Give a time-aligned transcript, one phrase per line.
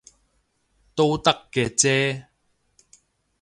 [0.95, 2.25] 都得嘅啫